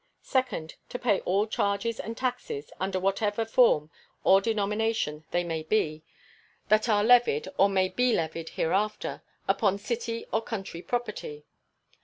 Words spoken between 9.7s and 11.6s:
city or country property.